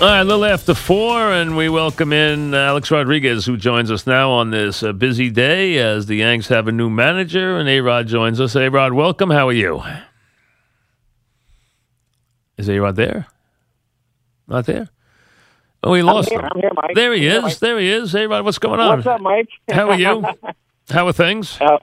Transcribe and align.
All 0.00 0.06
right, 0.06 0.20
a 0.20 0.24
little 0.24 0.46
after 0.46 0.72
four, 0.72 1.30
and 1.30 1.58
we 1.58 1.68
welcome 1.68 2.10
in 2.14 2.54
Alex 2.54 2.90
Rodriguez, 2.90 3.44
who 3.44 3.58
joins 3.58 3.90
us 3.90 4.06
now 4.06 4.30
on 4.30 4.50
this 4.50 4.82
uh, 4.82 4.92
busy 4.92 5.28
day 5.28 5.76
as 5.76 6.06
the 6.06 6.16
Yanks 6.16 6.48
have 6.48 6.68
a 6.68 6.72
new 6.72 6.88
manager, 6.88 7.58
and 7.58 7.68
A 7.68 7.80
Rod 7.80 8.06
joins 8.06 8.40
us. 8.40 8.56
A 8.56 8.70
Rod, 8.70 8.94
welcome. 8.94 9.28
How 9.28 9.48
are 9.48 9.52
you? 9.52 9.82
Is 12.56 12.70
A 12.70 12.78
Rod 12.78 12.96
there? 12.96 13.26
Not 14.48 14.64
there? 14.64 14.88
Oh, 15.84 15.90
we 15.90 16.02
lost 16.02 16.30
here, 16.30 16.38
him. 16.38 16.48
I'm 16.50 16.60
here. 16.60 16.70
There 16.94 17.12
he 17.12 17.18
I'm 17.18 17.22
here, 17.22 17.36
is. 17.36 17.42
Mike. 17.42 17.58
There 17.58 17.78
he 17.78 17.90
is. 17.90 18.14
A 18.14 18.26
Rod, 18.26 18.42
what's 18.46 18.56
going 18.56 18.80
on? 18.80 18.96
What's 18.96 19.06
up, 19.06 19.20
Mike? 19.20 19.50
How 19.68 19.90
are 19.90 19.98
you? 19.98 20.24
How 20.88 21.08
are 21.08 21.12
things? 21.12 21.60
Uh, 21.60 21.76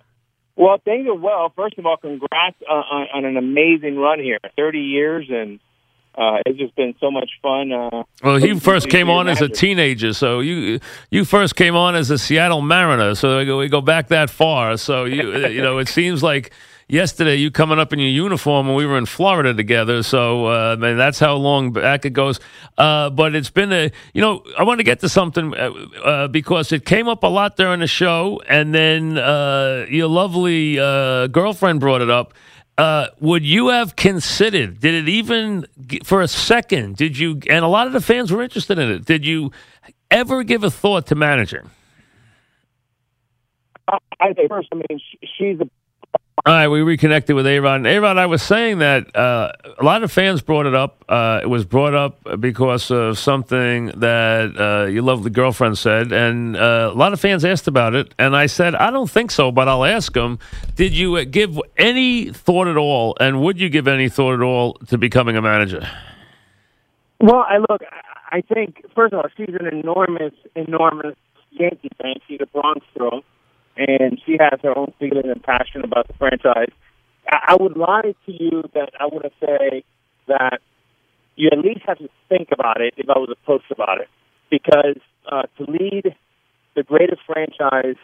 well, 0.55 0.79
things 0.83 1.07
are 1.07 1.13
well. 1.13 1.53
First 1.55 1.77
of 1.77 1.85
all, 1.85 1.97
congrats 1.97 2.55
uh, 2.67 2.73
on, 2.73 3.07
on 3.13 3.25
an 3.25 3.37
amazing 3.37 3.95
run 3.95 4.19
here. 4.19 4.39
30 4.55 4.79
years, 4.79 5.27
and 5.29 5.59
uh, 6.17 6.39
it's 6.45 6.57
just 6.57 6.75
been 6.75 6.95
so 6.99 7.11
much 7.11 7.29
fun. 7.41 7.71
Uh, 7.71 8.03
Well, 8.23 8.37
he 8.37 8.59
first 8.59 8.89
came 8.89 9.09
on 9.09 9.27
as 9.27 9.41
a 9.41 9.47
teenager, 9.47 10.13
so 10.13 10.39
you 10.39 10.79
you 11.11 11.25
first 11.25 11.55
came 11.55 11.75
on 11.75 11.95
as 11.95 12.09
a 12.09 12.17
Seattle 12.17 12.61
Mariner, 12.61 13.15
so 13.15 13.37
we 13.37 13.45
go, 13.45 13.57
we 13.59 13.69
go 13.69 13.81
back 13.81 14.07
that 14.07 14.29
far. 14.29 14.77
So 14.77 15.05
you 15.05 15.37
you 15.55 15.61
know, 15.61 15.77
it 15.77 15.87
seems 15.87 16.23
like 16.23 16.51
yesterday 16.89 17.35
you 17.35 17.51
coming 17.51 17.79
up 17.79 17.91
in 17.93 17.99
your 17.99 18.09
uniform 18.09 18.65
when 18.67 18.75
we 18.75 18.85
were 18.85 18.97
in 18.97 19.05
Florida 19.05 19.53
together. 19.53 20.01
So 20.03 20.47
uh, 20.47 20.75
man, 20.79 20.97
that's 20.97 21.19
how 21.19 21.35
long 21.35 21.71
back 21.71 22.05
it 22.05 22.13
goes. 22.13 22.39
Uh, 22.77 23.09
but 23.11 23.35
it's 23.35 23.51
been 23.51 23.71
a 23.71 23.91
you 24.13 24.21
know 24.21 24.43
I 24.57 24.63
want 24.63 24.79
to 24.79 24.83
get 24.83 24.99
to 25.01 25.09
something 25.09 25.53
uh, 25.53 25.71
uh, 26.03 26.27
because 26.29 26.71
it 26.71 26.83
came 26.85 27.07
up 27.07 27.23
a 27.23 27.27
lot 27.27 27.57
during 27.57 27.79
the 27.81 27.87
show, 27.87 28.41
and 28.49 28.73
then 28.73 29.17
uh, 29.19 29.85
your 29.89 30.07
lovely 30.07 30.79
uh, 30.79 31.27
girlfriend 31.27 31.79
brought 31.79 32.01
it 32.01 32.09
up. 32.09 32.33
Uh, 32.77 33.07
would 33.19 33.43
you 33.43 33.69
have 33.69 33.95
considered? 33.95 34.79
Did 34.79 34.93
it 34.93 35.09
even 35.09 35.65
for 36.03 36.21
a 36.21 36.27
second? 36.27 36.95
Did 36.95 37.17
you? 37.17 37.39
And 37.49 37.65
a 37.65 37.67
lot 37.67 37.87
of 37.87 37.93
the 37.93 38.01
fans 38.01 38.31
were 38.31 38.43
interested 38.43 38.77
in 38.77 38.91
it. 38.91 39.05
Did 39.05 39.25
you 39.25 39.51
ever 40.11 40.43
give 40.43 40.63
a 40.63 40.69
thought 40.69 41.07
to 41.07 41.15
managing? 41.15 41.69
I 44.19 44.33
think 44.33 44.49
first, 44.49 44.67
I 44.71 44.75
mean, 44.75 44.99
she's 45.37 45.59
a 45.59 45.69
All 46.47 46.53
right, 46.53 46.69
we 46.69 46.81
reconnected 46.81 47.35
with 47.35 47.45
Aaron. 47.45 47.85
Aaron, 47.85 48.17
I 48.17 48.25
was 48.25 48.41
saying 48.41 48.79
that 48.79 49.13
uh, 49.13 49.51
a 49.77 49.83
lot 49.83 50.01
of 50.01 50.13
fans 50.13 50.41
brought 50.41 50.65
it 50.65 50.73
up. 50.73 51.03
Uh, 51.09 51.41
it 51.43 51.47
was 51.47 51.65
brought 51.65 51.93
up 51.93 52.21
because 52.39 52.89
of 52.89 53.19
something 53.19 53.87
that 53.87 54.57
uh, 54.57 54.85
your 54.85 55.03
lovely 55.03 55.29
girlfriend 55.29 55.77
said, 55.77 56.13
and 56.13 56.55
uh, 56.55 56.89
a 56.93 56.95
lot 56.95 57.11
of 57.11 57.19
fans 57.19 57.43
asked 57.43 57.67
about 57.67 57.95
it. 57.95 58.13
And 58.17 58.33
I 58.33 58.45
said, 58.45 58.75
I 58.75 58.91
don't 58.91 59.09
think 59.09 59.31
so, 59.31 59.51
but 59.51 59.67
I'll 59.67 59.83
ask 59.83 60.13
them. 60.13 60.39
Did 60.77 60.93
you 60.93 61.17
uh, 61.17 61.25
give 61.25 61.59
any 61.75 62.31
thought 62.31 62.69
at 62.69 62.77
all, 62.77 63.17
and 63.19 63.41
would 63.41 63.59
you 63.59 63.67
give 63.67 63.89
any 63.89 64.07
thought 64.07 64.33
at 64.33 64.41
all 64.41 64.75
to 64.87 64.97
becoming 64.97 65.35
a 65.35 65.41
manager? 65.41 65.85
Well, 67.19 67.45
I 67.45 67.57
look. 67.57 67.81
I 68.31 68.39
think 68.39 68.85
first 68.95 69.11
of 69.11 69.19
all, 69.19 69.25
she's 69.35 69.53
an 69.59 69.67
enormous, 69.67 70.31
enormous 70.55 71.17
Yankee 71.51 71.89
fan. 72.01 72.15
She's 72.25 72.39
a 72.39 72.45
Bronx 72.45 72.85
girl, 72.97 73.21
and 73.77 74.19
she 74.25 74.37
has 74.39 74.59
her 74.63 74.77
own 74.77 74.93
feeling 74.99 75.29
and 75.29 75.41
passion 75.43 75.83
about 75.83 76.07
the 76.07 76.13
franchise. 76.13 76.71
I, 77.29 77.53
I 77.53 77.55
would 77.55 77.77
lie 77.77 78.13
to 78.25 78.31
you 78.31 78.63
that 78.73 78.91
I 78.99 79.05
would 79.11 79.31
say 79.39 79.83
that 80.27 80.59
you 81.35 81.49
at 81.51 81.59
least 81.59 81.81
have 81.85 81.99
to 81.99 82.09
think 82.29 82.49
about 82.51 82.81
it 82.81 82.93
if 82.97 83.09
I 83.09 83.17
was 83.19 83.29
approached 83.31 83.71
about 83.71 84.01
it, 84.01 84.07
because 84.49 84.97
uh, 85.31 85.43
to 85.57 85.71
lead 85.71 86.15
the 86.75 86.83
greatest 86.83 87.21
franchise 87.25 87.99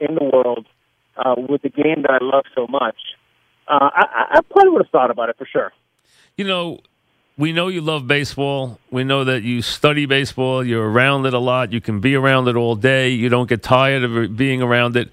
in 0.00 0.14
the 0.14 0.24
world 0.24 0.66
uh, 1.16 1.34
with 1.36 1.62
the 1.62 1.68
game 1.68 2.02
that 2.02 2.10
I 2.10 2.24
love 2.24 2.44
so 2.54 2.66
much, 2.66 2.96
uh, 3.68 3.90
I 3.92 4.38
I 4.38 4.40
probably 4.50 4.70
would 4.70 4.82
have 4.82 4.90
thought 4.90 5.10
about 5.10 5.28
it 5.28 5.36
for 5.36 5.46
sure. 5.46 5.72
You 6.36 6.44
know, 6.44 6.80
we 7.38 7.52
know 7.52 7.68
you 7.68 7.80
love 7.80 8.08
baseball. 8.08 8.80
We 8.90 9.04
know 9.04 9.22
that 9.24 9.44
you 9.44 9.62
study 9.62 10.06
baseball. 10.06 10.64
You're 10.64 10.90
around 10.90 11.24
it 11.24 11.34
a 11.34 11.38
lot. 11.38 11.72
You 11.72 11.80
can 11.80 12.00
be 12.00 12.16
around 12.16 12.48
it 12.48 12.56
all 12.56 12.74
day. 12.74 13.10
You 13.10 13.28
don't 13.28 13.48
get 13.48 13.62
tired 13.62 14.02
of 14.02 14.36
being 14.36 14.60
around 14.60 14.96
it. 14.96 15.10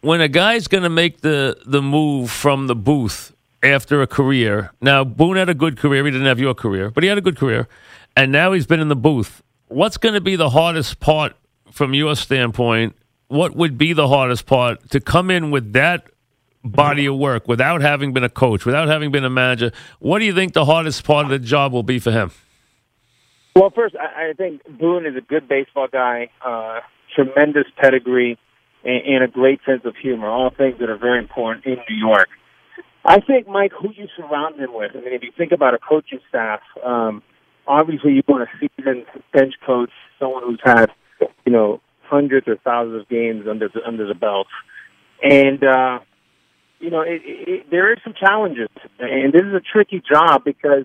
When 0.00 0.20
a 0.20 0.28
guy's 0.28 0.68
going 0.68 0.84
to 0.84 0.88
make 0.88 1.22
the, 1.22 1.60
the 1.66 1.82
move 1.82 2.30
from 2.30 2.68
the 2.68 2.76
booth 2.76 3.34
after 3.64 4.00
a 4.00 4.06
career, 4.06 4.70
now 4.80 5.02
Boone 5.02 5.36
had 5.36 5.48
a 5.48 5.54
good 5.54 5.76
career. 5.76 6.04
He 6.04 6.12
didn't 6.12 6.28
have 6.28 6.38
your 6.38 6.54
career, 6.54 6.90
but 6.90 7.02
he 7.02 7.08
had 7.08 7.18
a 7.18 7.22
good 7.22 7.36
career. 7.36 7.66
And 8.16 8.30
now 8.30 8.52
he's 8.52 8.66
been 8.66 8.80
in 8.80 8.88
the 8.88 8.96
booth. 8.96 9.42
What's 9.66 9.96
going 9.96 10.14
to 10.14 10.20
be 10.20 10.36
the 10.36 10.50
hardest 10.50 11.00
part 11.00 11.34
from 11.72 11.92
your 11.94 12.14
standpoint? 12.14 12.94
What 13.26 13.56
would 13.56 13.76
be 13.76 13.92
the 13.92 14.06
hardest 14.06 14.46
part 14.46 14.88
to 14.90 15.00
come 15.00 15.32
in 15.32 15.50
with 15.50 15.72
that 15.72 16.06
body 16.66 17.06
of 17.06 17.16
work 17.16 17.48
without 17.48 17.80
having 17.80 18.12
been 18.12 18.24
a 18.24 18.28
coach, 18.28 18.66
without 18.66 18.88
having 18.88 19.10
been 19.10 19.24
a 19.24 19.30
manager. 19.30 19.72
What 19.98 20.18
do 20.18 20.24
you 20.24 20.34
think 20.34 20.52
the 20.52 20.64
hardest 20.64 21.04
part 21.04 21.24
of 21.24 21.30
the 21.30 21.38
job 21.38 21.72
will 21.72 21.82
be 21.82 21.98
for 21.98 22.10
him? 22.10 22.30
Well, 23.54 23.70
first, 23.74 23.96
I, 23.96 24.34
think 24.36 24.62
Boone 24.78 25.06
is 25.06 25.16
a 25.16 25.22
good 25.22 25.48
baseball 25.48 25.88
guy, 25.90 26.28
uh, 26.44 26.80
tremendous 27.14 27.64
pedigree, 27.80 28.38
and, 28.84 29.02
and 29.06 29.24
a 29.24 29.28
great 29.28 29.60
sense 29.64 29.80
of 29.84 29.96
humor. 29.96 30.28
All 30.28 30.50
things 30.50 30.78
that 30.80 30.90
are 30.90 30.98
very 30.98 31.18
important 31.18 31.64
in 31.64 31.78
New 31.88 31.96
York. 31.96 32.28
I 33.02 33.20
think, 33.20 33.48
Mike, 33.48 33.72
who 33.72 33.90
you 33.94 34.08
surround 34.16 34.60
him 34.60 34.74
with. 34.74 34.90
I 34.94 35.00
mean, 35.00 35.14
if 35.14 35.22
you 35.22 35.30
think 35.38 35.52
about 35.52 35.74
a 35.74 35.78
coaching 35.78 36.18
staff, 36.28 36.60
um, 36.84 37.22
obviously 37.66 38.12
you 38.12 38.22
want 38.28 38.42
a 38.42 38.46
seasoned 38.58 39.06
bench 39.32 39.54
coach, 39.64 39.90
someone 40.18 40.42
who's 40.42 40.60
had, 40.62 40.90
you 41.44 41.52
know, 41.52 41.80
hundreds 42.02 42.46
or 42.48 42.56
thousands 42.56 43.00
of 43.00 43.08
games 43.08 43.46
under 43.48 43.68
the, 43.68 43.80
under 43.86 44.06
the 44.06 44.14
belt, 44.14 44.48
and 45.22 45.62
uh, 45.64 46.00
you 46.78 46.90
know, 46.90 47.00
it, 47.00 47.22
it, 47.24 47.70
there 47.70 47.92
is 47.92 47.98
some 48.04 48.14
challenges, 48.18 48.68
and 48.98 49.32
this 49.32 49.42
is 49.42 49.54
a 49.54 49.60
tricky 49.60 50.02
job 50.08 50.44
because 50.44 50.84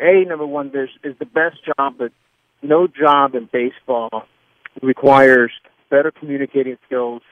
a 0.00 0.24
number 0.24 0.46
one, 0.46 0.70
there's 0.72 0.90
is 1.04 1.14
the 1.18 1.26
best 1.26 1.56
job, 1.64 1.94
but 1.98 2.12
no 2.62 2.86
job 2.86 3.34
in 3.34 3.48
baseball 3.52 4.24
requires 4.82 5.50
better 5.90 6.10
communicating 6.10 6.76
skills, 6.86 7.22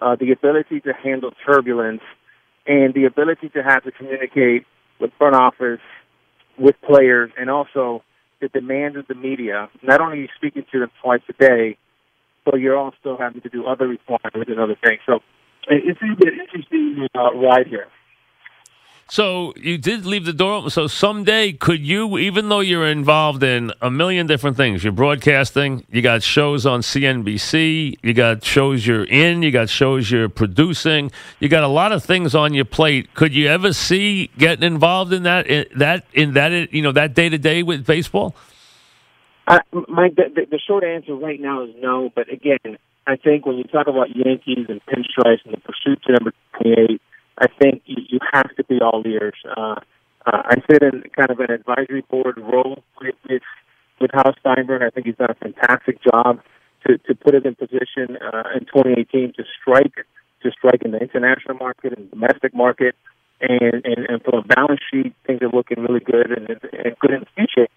uh, 0.00 0.16
the 0.16 0.32
ability 0.32 0.80
to 0.80 0.92
handle 0.92 1.30
turbulence, 1.46 2.02
and 2.66 2.94
the 2.94 3.04
ability 3.04 3.48
to 3.50 3.62
have 3.62 3.82
to 3.84 3.90
communicate 3.90 4.64
with 5.00 5.10
front 5.18 5.34
office, 5.34 5.80
with 6.58 6.76
players, 6.82 7.30
and 7.38 7.50
also 7.50 8.02
the 8.40 8.48
demands 8.48 8.96
of 8.96 9.06
the 9.08 9.14
media. 9.14 9.68
Not 9.82 10.00
only 10.00 10.18
are 10.18 10.22
you 10.22 10.28
speaking 10.36 10.64
to 10.72 10.80
them 10.80 10.90
twice 11.02 11.22
a 11.28 11.32
day, 11.32 11.76
but 12.44 12.56
you're 12.60 12.76
also 12.76 13.16
having 13.18 13.42
to 13.42 13.48
do 13.48 13.66
other 13.66 13.88
requirements 13.88 14.48
and 14.48 14.60
other 14.60 14.76
things. 14.82 15.00
So 15.06 15.20
it's 15.66 15.98
going 16.00 16.16
to 16.16 16.24
be 16.24 16.28
an 16.28 16.40
interesting 16.40 17.08
uh, 17.14 17.34
ride 17.34 17.66
here. 17.66 17.88
So 19.10 19.54
you 19.56 19.78
did 19.78 20.04
leave 20.04 20.26
the 20.26 20.34
door 20.34 20.56
open. 20.56 20.70
So 20.70 20.86
someday, 20.86 21.52
could 21.52 21.80
you, 21.80 22.18
even 22.18 22.50
though 22.50 22.60
you're 22.60 22.86
involved 22.86 23.42
in 23.42 23.72
a 23.80 23.90
million 23.90 24.26
different 24.26 24.58
things, 24.58 24.84
you're 24.84 24.92
broadcasting, 24.92 25.86
you 25.90 26.02
got 26.02 26.22
shows 26.22 26.66
on 26.66 26.80
CNBC, 26.80 27.98
you 28.02 28.12
got 28.12 28.44
shows 28.44 28.86
you're 28.86 29.04
in, 29.04 29.42
you 29.42 29.50
got 29.50 29.70
shows 29.70 30.10
you're 30.10 30.28
producing, 30.28 31.10
you 31.40 31.48
got 31.48 31.64
a 31.64 31.68
lot 31.68 31.92
of 31.92 32.04
things 32.04 32.34
on 32.34 32.52
your 32.52 32.66
plate. 32.66 33.14
Could 33.14 33.34
you 33.34 33.48
ever 33.48 33.72
see 33.72 34.30
getting 34.36 34.64
involved 34.64 35.14
in 35.14 35.22
that, 35.22 35.46
in 35.46 35.64
that, 35.78 36.04
in 36.12 36.34
that, 36.34 36.74
you 36.74 36.82
know, 36.82 36.92
that 36.92 37.14
day 37.14 37.30
to 37.30 37.38
day 37.38 37.62
with 37.62 37.86
baseball? 37.86 38.36
I, 39.46 39.60
Mike, 39.72 40.16
the, 40.16 40.24
the, 40.34 40.46
the 40.50 40.58
short 40.58 40.84
answer 40.84 41.14
right 41.14 41.40
now 41.40 41.64
is 41.64 41.70
no. 41.78 42.10
But 42.14 42.30
again, 42.30 42.76
I 43.08 43.16
think 43.16 43.46
when 43.46 43.56
you 43.56 43.64
talk 43.64 43.86
about 43.88 44.14
Yankees 44.14 44.66
and 44.68 44.82
pinstripes 44.84 45.40
and 45.46 45.54
the 45.54 45.60
pursuit 45.64 46.02
to 46.04 46.12
number 46.12 46.32
28, 46.62 47.00
I 47.38 47.46
think 47.58 47.82
you, 47.86 47.96
you 48.06 48.18
have 48.34 48.54
to 48.56 48.64
be 48.64 48.80
all 48.82 49.02
ears. 49.06 49.34
Uh, 49.56 49.76
uh, 50.26 50.42
I 50.44 50.56
sit 50.70 50.82
in 50.82 51.04
kind 51.16 51.30
of 51.30 51.40
an 51.40 51.50
advisory 51.50 52.04
board 52.10 52.36
role 52.36 52.84
with 53.00 53.14
with, 53.26 53.42
with 53.98 54.10
Hal 54.12 54.34
Steinbrenner. 54.44 54.86
I 54.86 54.90
think 54.90 55.06
he's 55.06 55.16
done 55.16 55.30
a 55.30 55.34
fantastic 55.34 56.02
job 56.02 56.40
to 56.86 56.98
to 56.98 57.14
put 57.14 57.34
it 57.34 57.46
in 57.46 57.54
position 57.54 58.18
uh, 58.20 58.52
in 58.54 58.66
2018 58.66 59.32
to 59.38 59.44
strike 59.58 60.04
to 60.42 60.50
strike 60.50 60.82
in 60.84 60.90
the 60.90 60.98
international 60.98 61.56
market 61.56 61.96
and 61.96 62.10
domestic 62.10 62.54
market. 62.54 62.94
And, 63.40 63.84
and, 63.84 64.06
and 64.08 64.22
from 64.22 64.40
a 64.40 64.42
balance 64.42 64.80
sheet, 64.92 65.14
things 65.24 65.40
are 65.42 65.48
looking 65.48 65.80
really 65.80 66.00
good 66.00 66.32
and, 66.32 66.50
and 66.50 66.98
good 66.98 67.12
in 67.12 67.20
the 67.20 67.26
future. 67.36 67.68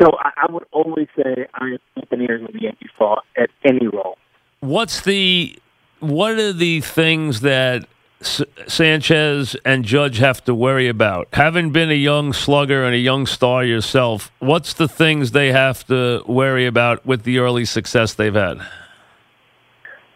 So 0.00 0.16
I, 0.16 0.46
I 0.46 0.52
would 0.52 0.64
always 0.70 1.08
say 1.16 1.46
I 1.52 1.64
am 1.64 1.78
open 1.96 2.22
ears 2.22 2.40
with 2.40 2.52
the 2.52 2.62
Yankees 2.62 2.90
fall 2.96 3.20
at 3.36 3.50
any 3.64 3.88
role. 3.88 4.16
What's 4.62 5.00
the 5.00 5.58
what 5.98 6.38
are 6.38 6.52
the 6.52 6.80
things 6.82 7.40
that 7.40 7.84
S- 8.20 8.42
Sanchez 8.68 9.56
and 9.64 9.84
Judge 9.84 10.18
have 10.18 10.44
to 10.44 10.54
worry 10.54 10.86
about? 10.86 11.26
Having 11.32 11.72
been 11.72 11.90
a 11.90 11.94
young 11.94 12.32
slugger 12.32 12.84
and 12.84 12.94
a 12.94 12.98
young 12.98 13.26
star 13.26 13.64
yourself, 13.64 14.30
what's 14.38 14.72
the 14.72 14.86
things 14.86 15.32
they 15.32 15.50
have 15.50 15.84
to 15.88 16.22
worry 16.28 16.64
about 16.64 17.04
with 17.04 17.24
the 17.24 17.38
early 17.38 17.64
success 17.64 18.14
they've 18.14 18.32
had? 18.32 18.58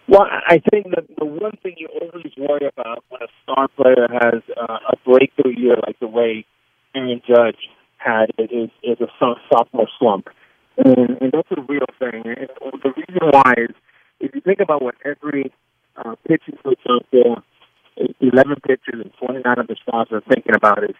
Well, 0.07 0.29
I 0.31 0.63
think 0.71 0.95
that 0.95 1.09
the 1.19 1.25
one 1.25 1.59
thing 1.65 1.75
you 1.77 1.89
always 2.01 2.33
worry 2.39 2.69
about 2.69 3.03
when 3.09 3.23
a 3.23 3.29
star 3.43 3.67
player 3.67 4.07
has 4.09 4.43
uh, 4.57 4.79
a 4.93 4.97
breakthrough 5.05 5.59
year 5.59 5.75
like 5.85 5.99
the 5.99 6.07
way 6.07 6.47
Aaron 6.95 7.21
Judge 7.27 7.69
had 7.97 8.27
it 8.39 8.53
is, 8.53 8.71
is 8.85 9.01
a 9.01 9.09
sophomore 9.51 9.89
slump. 9.99 10.29
And, 10.77 11.19
and 11.21 11.33
that's 11.33 11.51
a 11.51 11.61
real 11.63 11.87
thing. 11.99 12.23
And 12.25 12.49
the 12.85 12.93
reason 12.97 13.31
why 13.33 13.55
is 13.57 13.75
if 14.21 14.35
you 14.35 14.41
think 14.41 14.61
about 14.61 14.83
what 14.83 14.95
every 15.05 15.53
uh, 15.97 16.15
pitching 16.27 16.57
coach 16.63 16.81
out 16.89 17.07
there, 17.13 17.37
11 18.21 18.57
pitchers 18.67 19.01
and 19.01 19.13
29 19.19 19.59
of 19.59 19.67
the 19.67 19.77
stars 19.83 20.09
are 20.11 20.23
thinking 20.29 20.55
about 20.55 20.85
is 20.85 20.97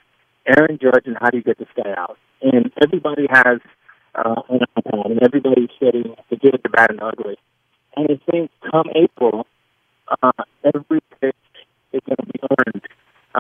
Aaron 0.47 0.79
Judge 0.81 1.07
and 1.07 1.17
how 1.21 1.31
do 1.31 1.39
you 1.39 1.43
get 1.43 1.59
this 1.59 1.69
guy 1.77 1.93
out? 1.97 2.19
And 2.43 2.71
everybody 2.83 3.27
has 3.31 3.61
uh, 4.15 4.43
an 4.49 4.61
bad, 4.75 5.07
and 5.07 5.23
everybody's 5.23 5.71
getting 5.81 6.15
the 6.31 6.37
good, 6.37 6.61
the 6.63 6.69
bad, 6.69 6.91
and 6.91 6.99
the 7.01 7.05
ugly. 7.05 7.37
And 7.97 8.09
I 8.11 8.31
think 8.31 8.51
come 8.71 8.87
April, 8.95 9.47
uh, 10.23 10.33
every 10.65 11.01
pitch 11.21 11.35
is 11.93 12.01
going 12.07 12.17
to 12.17 12.27
be 12.27 12.41
earned. 12.43 12.83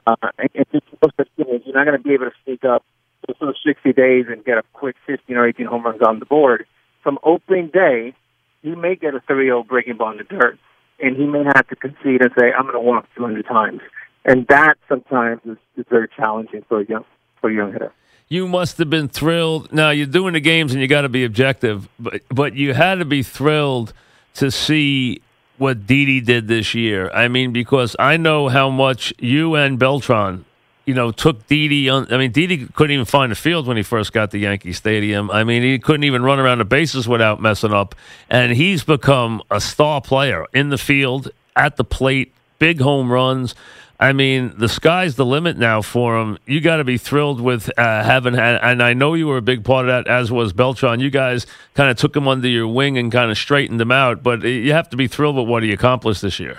Uh, 0.06 0.16
and 0.38 0.50
it's 0.54 0.70
just 0.72 0.84
such 1.02 1.28
thing 1.36 1.60
you're 1.64 1.74
not 1.74 1.86
going 1.86 1.96
to 1.96 2.02
be 2.02 2.14
able 2.14 2.26
to 2.26 2.32
sneak 2.44 2.64
up 2.64 2.84
for 3.26 3.34
those 3.40 3.58
60 3.64 3.92
days 3.92 4.26
and 4.28 4.44
get 4.44 4.58
a 4.58 4.62
quick 4.72 4.96
15 5.06 5.36
or 5.36 5.48
18 5.48 5.66
home 5.66 5.84
runs 5.84 6.02
on 6.02 6.18
the 6.18 6.26
board. 6.26 6.66
From 7.02 7.18
opening 7.22 7.68
day, 7.68 8.14
he 8.62 8.74
may 8.74 8.96
get 8.96 9.14
a 9.14 9.20
3-0 9.20 9.66
breaking 9.66 9.96
ball 9.96 10.12
in 10.12 10.18
the 10.18 10.24
dirt, 10.24 10.58
and 11.00 11.16
he 11.16 11.24
may 11.26 11.44
have 11.44 11.66
to 11.68 11.76
concede 11.76 12.22
and 12.22 12.30
say, 12.38 12.52
"I'm 12.52 12.62
going 12.62 12.74
to 12.74 12.80
walk 12.80 13.06
200 13.16 13.46
times," 13.46 13.80
and 14.24 14.46
that 14.48 14.76
sometimes 14.88 15.40
is, 15.44 15.58
is 15.76 15.84
very 15.88 16.08
challenging 16.16 16.64
for 16.68 16.80
a 16.80 16.86
young 16.86 17.04
for 17.40 17.50
a 17.50 17.54
young 17.54 17.72
hitter. 17.72 17.92
You 18.28 18.48
must 18.48 18.78
have 18.78 18.90
been 18.90 19.08
thrilled. 19.08 19.72
Now 19.72 19.90
you're 19.90 20.06
doing 20.06 20.32
the 20.32 20.40
games, 20.40 20.72
and 20.72 20.80
you 20.80 20.88
got 20.88 21.02
to 21.02 21.08
be 21.08 21.24
objective, 21.24 21.88
but 21.98 22.22
but 22.30 22.54
you 22.54 22.74
had 22.74 22.96
to 22.96 23.04
be 23.04 23.22
thrilled 23.22 23.92
to 24.34 24.50
see 24.50 25.22
what 25.58 25.86
Didi 25.86 26.20
did 26.20 26.48
this 26.48 26.74
year. 26.74 27.10
I 27.12 27.28
mean, 27.28 27.52
because 27.52 27.96
I 27.98 28.16
know 28.16 28.48
how 28.48 28.68
much 28.68 29.12
you 29.18 29.54
and 29.54 29.78
Beltran 29.78 30.44
you 30.86 30.94
know, 30.94 31.10
took 31.10 31.46
Didi 31.48 31.88
on. 31.88 32.12
I 32.12 32.16
mean, 32.16 32.30
Didi 32.30 32.66
couldn't 32.66 32.92
even 32.92 33.04
find 33.04 33.32
the 33.32 33.36
field 33.36 33.66
when 33.66 33.76
he 33.76 33.82
first 33.82 34.12
got 34.12 34.30
to 34.30 34.38
Yankee 34.38 34.72
Stadium. 34.72 35.30
I 35.30 35.42
mean, 35.42 35.62
he 35.62 35.78
couldn't 35.80 36.04
even 36.04 36.22
run 36.22 36.38
around 36.38 36.58
the 36.58 36.64
bases 36.64 37.08
without 37.08 37.42
messing 37.42 37.72
up. 37.72 37.94
And 38.30 38.52
he's 38.52 38.84
become 38.84 39.42
a 39.50 39.60
star 39.60 40.00
player 40.00 40.46
in 40.54 40.68
the 40.70 40.78
field, 40.78 41.30
at 41.56 41.76
the 41.76 41.84
plate, 41.84 42.32
big 42.60 42.80
home 42.80 43.10
runs. 43.10 43.54
I 43.98 44.12
mean, 44.12 44.52
the 44.58 44.68
sky's 44.68 45.16
the 45.16 45.24
limit 45.24 45.56
now 45.56 45.82
for 45.82 46.20
him. 46.20 46.38
You 46.46 46.60
got 46.60 46.76
to 46.76 46.84
be 46.84 46.98
thrilled 46.98 47.40
with 47.40 47.70
uh, 47.78 48.04
having 48.04 48.34
had, 48.34 48.60
and 48.62 48.82
I 48.82 48.92
know 48.92 49.14
you 49.14 49.26
were 49.26 49.38
a 49.38 49.42
big 49.42 49.64
part 49.64 49.88
of 49.88 50.04
that, 50.04 50.10
as 50.10 50.30
was 50.30 50.52
Beltran. 50.52 51.00
You 51.00 51.10
guys 51.10 51.46
kind 51.74 51.90
of 51.90 51.96
took 51.96 52.14
him 52.14 52.28
under 52.28 52.46
your 52.46 52.68
wing 52.68 52.98
and 52.98 53.10
kind 53.10 53.30
of 53.30 53.38
straightened 53.38 53.80
him 53.80 53.90
out, 53.90 54.22
but 54.22 54.42
you 54.42 54.72
have 54.72 54.90
to 54.90 54.96
be 54.96 55.08
thrilled 55.08 55.36
with 55.36 55.48
what 55.48 55.62
he 55.62 55.72
accomplished 55.72 56.20
this 56.20 56.38
year. 56.38 56.58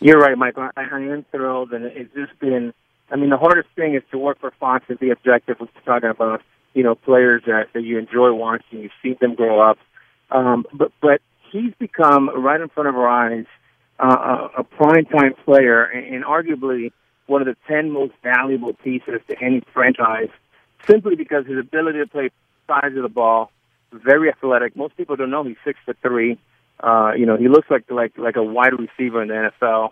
You're 0.00 0.20
right, 0.20 0.38
Michael. 0.38 0.70
I, 0.76 0.82
I 0.82 1.00
am 1.00 1.24
thrilled, 1.32 1.72
and 1.72 1.84
it's 1.86 2.14
just 2.14 2.38
been 2.38 2.72
I 3.10 3.16
mean, 3.16 3.30
the 3.30 3.36
hardest 3.36 3.68
thing 3.74 3.94
is 3.94 4.02
to 4.10 4.18
work 4.18 4.40
for 4.40 4.52
Fox 4.60 4.84
and 4.88 4.98
be 4.98 5.10
objective. 5.10 5.56
We're 5.60 5.68
talking 5.84 6.10
about, 6.10 6.42
you 6.74 6.82
know, 6.82 6.94
players 6.94 7.42
that, 7.46 7.68
that 7.72 7.82
you 7.82 7.98
enjoy 7.98 8.32
watching. 8.32 8.80
You 8.80 8.90
see 9.02 9.16
them 9.20 9.34
grow 9.34 9.60
up. 9.60 9.78
Um, 10.30 10.66
but, 10.72 10.92
but 11.00 11.20
he's 11.50 11.72
become, 11.78 12.28
right 12.28 12.60
in 12.60 12.68
front 12.68 12.88
of 12.88 12.96
our 12.96 13.08
eyes, 13.08 13.46
uh, 13.98 14.48
a, 14.56 14.60
a 14.60 14.64
prime-time 14.64 15.34
player 15.44 15.84
and, 15.84 16.14
and 16.14 16.24
arguably 16.24 16.92
one 17.26 17.42
of 17.42 17.46
the 17.46 17.56
10 17.66 17.90
most 17.90 18.12
valuable 18.22 18.72
pieces 18.74 19.20
to 19.28 19.36
any 19.42 19.62
franchise 19.72 20.28
simply 20.86 21.16
because 21.16 21.46
his 21.46 21.58
ability 21.58 21.98
to 21.98 22.06
play 22.06 22.30
sides 22.66 22.96
of 22.96 23.02
the 23.02 23.08
ball, 23.08 23.50
very 23.92 24.28
athletic. 24.28 24.76
Most 24.76 24.96
people 24.96 25.16
don't 25.16 25.30
know 25.30 25.44
he's 25.44 25.56
six 25.64 25.78
foot 25.84 25.96
three. 26.02 26.38
Uh, 26.80 27.12
you 27.16 27.26
know, 27.26 27.36
he 27.36 27.48
looks 27.48 27.68
like 27.70 27.84
like 27.90 28.16
like 28.16 28.36
a 28.36 28.42
wide 28.42 28.72
receiver 28.72 29.22
in 29.22 29.28
the 29.28 29.50
NFL, 29.60 29.90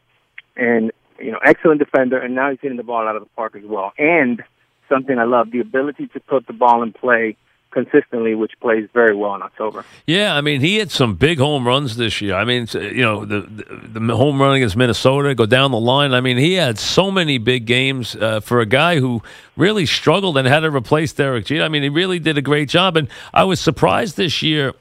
and 0.57 0.93
you 1.21 1.33
know, 1.33 1.39
excellent 1.45 1.79
defender, 1.79 2.19
and 2.19 2.35
now 2.35 2.51
he's 2.51 2.59
hitting 2.61 2.77
the 2.77 2.83
ball 2.83 3.07
out 3.09 3.17
of 3.17 3.23
the 3.23 3.29
park 3.37 3.57
as 3.57 3.65
well. 3.65 3.93
And 3.99 4.43
something 4.89 5.19
I 5.19 5.25
love, 5.25 5.51
the 5.51 5.61
ability 5.61 6.09
to 6.09 6.21
put 6.21 6.47
the 6.47 6.53
ball 6.53 6.83
in 6.83 6.93
play 6.93 7.37
consistently, 7.77 8.35
which 8.35 8.53
plays 8.61 8.89
very 8.95 9.15
well 9.15 9.35
in 9.35 9.43
October. 9.43 9.85
Yeah, 10.07 10.35
I 10.35 10.41
mean, 10.41 10.63
he 10.63 10.79
hit 10.79 10.91
some 10.91 11.15
big 11.15 11.39
home 11.39 11.67
runs 11.67 11.97
this 11.97 12.23
year. 12.23 12.35
I 12.35 12.45
mean, 12.45 12.67
you 12.73 13.03
know, 13.03 13.27
the, 13.27 13.41
the, 13.41 14.01
the 14.01 14.17
home 14.17 14.41
run 14.41 14.57
against 14.57 14.77
Minnesota, 14.77 15.35
go 15.35 15.45
down 15.45 15.73
the 15.73 15.81
line. 15.81 16.15
I 16.15 16.23
mean, 16.23 16.39
he 16.39 16.55
had 16.55 16.79
so 16.79 17.11
many 17.11 17.37
big 17.37 17.67
games 17.67 18.17
uh, 18.17 18.41
for 18.41 18.61
a 18.61 18.67
guy 18.67 18.99
who 18.99 19.23
really 19.57 19.85
struggled 19.85 20.39
and 20.39 20.49
had 20.49 20.61
to 20.61 20.71
replace 20.71 21.13
Derek 21.13 21.45
Jeter. 21.45 21.65
I 21.65 21.69
mean, 21.69 21.83
he 21.83 21.91
really 21.91 22.19
did 22.19 22.39
a 22.39 22.43
great 22.43 22.71
job, 22.71 22.97
and 22.97 23.09
I 23.35 23.45
was 23.45 23.61
surprised 23.61 24.17
this 24.17 24.41
year 24.41 24.73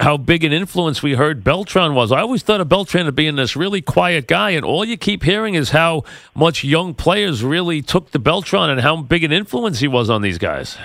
how 0.00 0.16
big 0.16 0.42
an 0.42 0.52
influence 0.52 1.02
we 1.02 1.14
heard 1.14 1.44
Beltran 1.44 1.94
was. 1.94 2.12
I 2.12 2.20
always 2.20 2.42
thought 2.42 2.60
of 2.60 2.68
Beltran 2.68 3.06
as 3.06 3.14
being 3.14 3.36
this 3.36 3.56
really 3.56 3.82
quiet 3.82 4.26
guy, 4.26 4.50
and 4.50 4.64
all 4.64 4.84
you 4.84 4.96
keep 4.96 5.22
hearing 5.22 5.54
is 5.54 5.70
how 5.70 6.04
much 6.34 6.64
young 6.64 6.94
players 6.94 7.44
really 7.44 7.82
took 7.82 8.10
to 8.12 8.18
Beltran 8.18 8.70
and 8.70 8.80
how 8.80 9.02
big 9.02 9.22
an 9.22 9.32
influence 9.32 9.80
he 9.80 9.88
was 9.88 10.08
on 10.08 10.22
these 10.22 10.38
guys. 10.38 10.78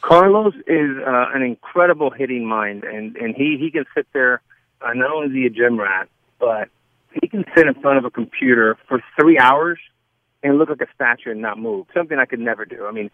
Carlos 0.00 0.54
is 0.66 0.96
uh, 1.06 1.26
an 1.34 1.42
incredible 1.42 2.10
hitting 2.10 2.46
mind, 2.46 2.84
and, 2.84 3.16
and 3.16 3.34
he, 3.34 3.58
he 3.60 3.70
can 3.70 3.84
sit 3.94 4.06
there. 4.12 4.40
Uh, 4.80 4.92
not 4.94 5.10
only 5.10 5.28
is 5.28 5.32
he 5.32 5.46
a 5.46 5.50
gym 5.50 5.78
rat, 5.78 6.08
but 6.38 6.68
he 7.20 7.28
can 7.28 7.44
sit 7.54 7.66
in 7.66 7.74
front 7.74 7.98
of 7.98 8.04
a 8.04 8.10
computer 8.10 8.78
for 8.88 9.02
three 9.18 9.38
hours 9.38 9.78
and 10.42 10.58
look 10.58 10.68
like 10.68 10.80
a 10.80 10.86
statue 10.94 11.32
and 11.32 11.40
not 11.40 11.58
move. 11.58 11.86
Something 11.92 12.18
I 12.18 12.24
could 12.24 12.40
never 12.40 12.64
do. 12.64 12.86
I 12.86 12.92
mean, 12.92 13.10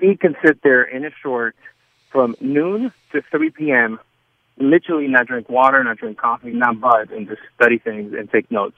he 0.00 0.16
can 0.16 0.34
sit 0.44 0.62
there 0.62 0.82
in 0.82 1.02
his 1.02 1.12
shorts 1.22 1.58
from 2.10 2.36
noon 2.40 2.92
to 3.12 3.22
3 3.30 3.50
p.m 3.50 4.00
literally 4.60 5.08
not 5.08 5.26
drink 5.26 5.48
water, 5.48 5.82
not 5.82 5.98
drink 5.98 6.18
coffee, 6.18 6.50
not 6.50 6.80
buzz, 6.80 7.08
and 7.10 7.26
just 7.28 7.40
study 7.56 7.78
things 7.78 8.12
and 8.16 8.30
take 8.30 8.50
notes. 8.50 8.76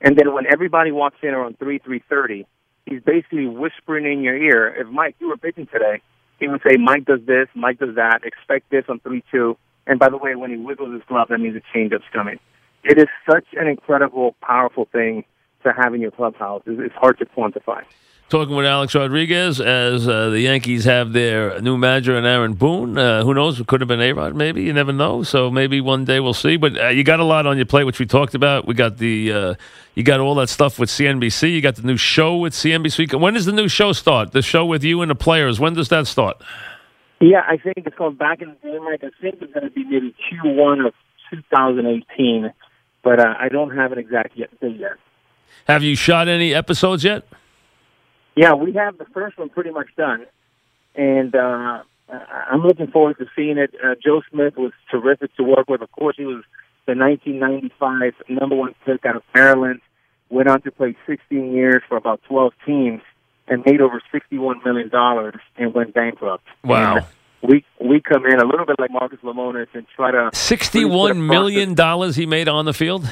And 0.00 0.16
then 0.16 0.32
when 0.32 0.46
everybody 0.50 0.92
walks 0.92 1.16
in 1.22 1.30
around 1.30 1.58
three, 1.58 1.78
three 1.78 2.02
thirty, 2.08 2.46
he's 2.86 3.02
basically 3.02 3.46
whispering 3.46 4.04
in 4.04 4.22
your 4.22 4.36
ear. 4.36 4.74
If 4.74 4.88
Mike, 4.88 5.16
you 5.18 5.28
were 5.28 5.36
pitching 5.36 5.66
today, 5.66 6.00
he 6.38 6.48
would 6.48 6.60
say, 6.68 6.76
Mike 6.76 7.04
does 7.04 7.20
this, 7.24 7.48
Mike 7.54 7.78
does 7.78 7.94
that. 7.94 8.24
Expect 8.24 8.70
this 8.70 8.84
on 8.88 9.00
three 9.00 9.22
two. 9.30 9.56
And 9.86 9.98
by 9.98 10.08
the 10.10 10.16
way, 10.16 10.34
when 10.34 10.50
he 10.50 10.56
wiggles 10.56 10.92
his 10.92 11.02
glove, 11.08 11.28
that 11.28 11.38
means 11.38 11.56
a 11.56 11.62
changeup's 11.76 12.04
coming. 12.12 12.38
It 12.84 12.98
is 12.98 13.08
such 13.30 13.46
an 13.54 13.68
incredible, 13.68 14.34
powerful 14.40 14.86
thing 14.90 15.24
to 15.64 15.72
have 15.72 15.94
in 15.94 16.00
your 16.00 16.10
clubhouse. 16.10 16.62
It's 16.66 16.94
hard 16.94 17.18
to 17.18 17.26
quantify. 17.26 17.84
Talking 18.32 18.56
with 18.56 18.64
Alex 18.64 18.94
Rodriguez 18.94 19.60
as 19.60 20.08
uh, 20.08 20.30
the 20.30 20.40
Yankees 20.40 20.86
have 20.86 21.12
their 21.12 21.60
new 21.60 21.76
manager 21.76 22.16
and 22.16 22.26
Aaron 22.26 22.54
Boone. 22.54 22.96
Uh, 22.96 23.22
who 23.22 23.34
knows? 23.34 23.60
It 23.60 23.66
could 23.66 23.82
have 23.82 23.88
been 23.88 24.00
A 24.00 24.14
Rod, 24.14 24.34
maybe. 24.34 24.62
You 24.62 24.72
never 24.72 24.90
know. 24.90 25.22
So 25.22 25.50
maybe 25.50 25.82
one 25.82 26.06
day 26.06 26.18
we'll 26.18 26.32
see. 26.32 26.56
But 26.56 26.80
uh, 26.80 26.88
you 26.88 27.04
got 27.04 27.20
a 27.20 27.24
lot 27.24 27.44
on 27.44 27.58
your 27.58 27.66
plate, 27.66 27.84
which 27.84 27.98
we 27.98 28.06
talked 28.06 28.34
about. 28.34 28.66
We 28.66 28.72
got 28.72 28.96
the 28.96 29.30
uh, 29.30 29.54
you 29.94 30.02
got 30.02 30.20
all 30.20 30.34
that 30.36 30.48
stuff 30.48 30.78
with 30.78 30.88
CNBC. 30.88 31.52
You 31.52 31.60
got 31.60 31.76
the 31.76 31.82
new 31.82 31.98
show 31.98 32.38
with 32.38 32.54
CNBC. 32.54 33.20
When 33.20 33.34
does 33.34 33.44
the 33.44 33.52
new 33.52 33.68
show 33.68 33.92
start? 33.92 34.32
The 34.32 34.40
show 34.40 34.64
with 34.64 34.82
you 34.82 35.02
and 35.02 35.10
the 35.10 35.14
players. 35.14 35.60
When 35.60 35.74
does 35.74 35.90
that 35.90 36.06
start? 36.06 36.42
Yeah, 37.20 37.42
I 37.46 37.58
think 37.58 37.86
it's 37.86 37.94
called 37.98 38.16
Back 38.16 38.40
in 38.40 38.56
the 38.62 38.70
Day, 38.70 38.78
Mike. 38.78 39.04
I 39.04 39.10
think 39.20 39.42
it's 39.42 39.52
going 39.52 39.64
to 39.64 39.70
be 39.70 39.84
maybe 39.84 40.14
Q1 40.32 40.86
of 40.86 40.94
2018, 41.30 42.50
but 43.02 43.20
uh, 43.20 43.34
I 43.38 43.50
don't 43.50 43.76
have 43.76 43.92
an 43.92 43.98
exact 43.98 44.38
yet, 44.38 44.58
date 44.58 44.80
yet. 44.80 44.92
Have 45.66 45.82
you 45.82 45.94
shot 45.96 46.28
any 46.28 46.54
episodes 46.54 47.04
yet? 47.04 47.24
Yeah, 48.34 48.54
we 48.54 48.72
have 48.74 48.98
the 48.98 49.04
first 49.12 49.38
one 49.38 49.50
pretty 49.50 49.70
much 49.70 49.88
done, 49.96 50.26
and 50.94 51.34
uh, 51.34 51.82
I'm 52.08 52.62
looking 52.62 52.88
forward 52.88 53.18
to 53.18 53.26
seeing 53.36 53.58
it. 53.58 53.74
Uh, 53.82 53.94
Joe 54.02 54.22
Smith 54.30 54.56
was 54.56 54.72
terrific 54.90 55.34
to 55.36 55.42
work 55.42 55.68
with. 55.68 55.82
Of 55.82 55.90
course, 55.92 56.16
he 56.16 56.24
was 56.24 56.42
the 56.86 56.94
1995 56.94 58.14
number 58.28 58.56
one 58.56 58.74
pick 58.84 59.04
out 59.04 59.16
of 59.16 59.22
Maryland. 59.34 59.80
Went 60.30 60.48
on 60.48 60.62
to 60.62 60.70
play 60.70 60.96
16 61.06 61.52
years 61.52 61.82
for 61.88 61.96
about 61.96 62.22
12 62.28 62.52
teams 62.64 63.02
and 63.48 63.62
made 63.66 63.80
over 63.80 64.00
61 64.10 64.60
million 64.64 64.88
dollars 64.88 65.36
and 65.56 65.74
went 65.74 65.92
bankrupt. 65.94 66.44
Wow. 66.64 66.96
And 66.96 67.06
we 67.42 67.64
we 67.80 68.00
come 68.00 68.24
in 68.24 68.40
a 68.40 68.44
little 68.44 68.64
bit 68.64 68.76
like 68.78 68.90
Marcus 68.90 69.18
Lemonis 69.22 69.66
and 69.74 69.86
try 69.94 70.10
to 70.10 70.30
61 70.32 71.26
million 71.26 71.74
dollars 71.74 72.16
he 72.16 72.24
made 72.24 72.48
on 72.48 72.64
the 72.64 72.72
field 72.72 73.06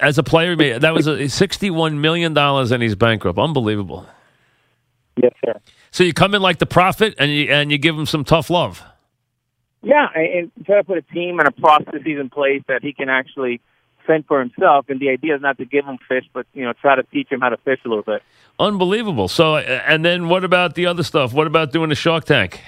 as 0.00 0.18
a 0.18 0.22
player, 0.22 0.56
that 0.78 0.94
was 0.94 1.06
a 1.06 1.28
sixty-one 1.28 2.00
million 2.00 2.34
dollars, 2.34 2.70
and 2.72 2.82
he's 2.82 2.94
bankrupt. 2.94 3.38
Unbelievable. 3.38 4.06
Yes, 5.16 5.32
sir. 5.44 5.54
So 5.90 6.02
you 6.02 6.12
come 6.12 6.34
in 6.34 6.42
like 6.42 6.58
the 6.58 6.66
Profit, 6.66 7.14
and 7.18 7.30
you 7.30 7.52
and 7.52 7.70
you 7.70 7.78
give 7.78 7.96
him 7.96 8.06
some 8.06 8.24
tough 8.24 8.50
love. 8.50 8.82
Yeah, 9.82 10.08
and 10.14 10.50
try 10.64 10.78
to 10.78 10.84
put 10.84 10.98
a 10.98 11.02
team 11.02 11.38
and 11.38 11.46
a 11.46 11.52
processes 11.52 12.02
in 12.06 12.30
place 12.30 12.62
that 12.68 12.82
he 12.82 12.92
can 12.92 13.08
actually 13.08 13.60
fend 14.06 14.26
for 14.26 14.40
himself. 14.40 14.86
And 14.88 14.98
the 14.98 15.10
idea 15.10 15.36
is 15.36 15.42
not 15.42 15.58
to 15.58 15.64
give 15.64 15.84
him 15.84 15.98
fish, 16.08 16.24
but 16.32 16.46
you 16.54 16.64
know, 16.64 16.72
try 16.72 16.96
to 16.96 17.02
teach 17.04 17.30
him 17.30 17.40
how 17.40 17.50
to 17.50 17.58
fish 17.58 17.80
a 17.84 17.88
little 17.88 18.02
bit. 18.02 18.22
Unbelievable. 18.58 19.28
So, 19.28 19.58
and 19.58 20.04
then 20.04 20.28
what 20.28 20.42
about 20.42 20.74
the 20.74 20.86
other 20.86 21.02
stuff? 21.02 21.32
What 21.32 21.46
about 21.46 21.72
doing 21.72 21.90
the 21.90 21.94
Shark 21.94 22.24
Tank? 22.24 22.62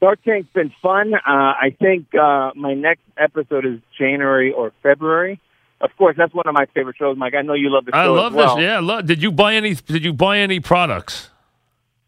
Shark 0.00 0.22
Tank's 0.22 0.48
been 0.52 0.72
fun. 0.80 1.14
Uh, 1.14 1.18
I 1.26 1.74
think 1.80 2.14
uh, 2.14 2.52
my 2.54 2.74
next 2.74 3.02
episode 3.16 3.64
is 3.66 3.80
January 3.98 4.52
or 4.52 4.72
February 4.82 5.40
of 5.80 5.96
course, 5.96 6.16
that's 6.16 6.34
one 6.34 6.46
of 6.46 6.54
my 6.54 6.66
favorite 6.66 6.96
shows, 6.96 7.16
Mike. 7.16 7.34
I 7.34 7.42
know 7.42 7.54
you 7.54 7.70
love 7.70 7.84
the 7.84 7.92
show. 7.92 7.98
I 7.98 8.06
love 8.06 8.34
well. 8.34 8.56
this. 8.56 8.64
Yeah, 8.64 8.80
love. 8.80 9.06
Did 9.06 9.22
you 9.22 9.30
buy 9.30 9.54
any? 9.54 9.74
Did 9.74 10.04
you 10.04 10.12
buy 10.12 10.38
any 10.38 10.60
products? 10.60 11.30